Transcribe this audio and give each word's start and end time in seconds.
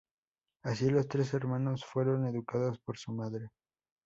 Así, 0.63 0.89
los 0.89 1.07
tres 1.07 1.31
hermanos 1.35 1.85
fueron 1.85 2.25
educados 2.25 2.79
por 2.79 2.97
su 2.97 3.11
madre. 3.13 3.49